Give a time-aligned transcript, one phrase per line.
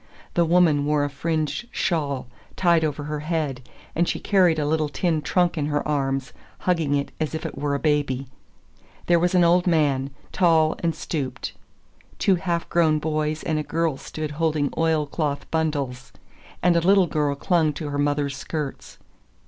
[0.33, 3.61] The woman wore a fringed shawl tied over her head,
[3.95, 7.55] and she carried a little tin trunk in her arms, hugging it as if it
[7.55, 8.25] were a baby.
[9.05, 11.53] There was an old man, tall and stooped.
[12.17, 16.11] Two half grown boys and a girl stood holding oil cloth bundles,
[16.63, 18.97] and a little girl clung to her mother's skirts.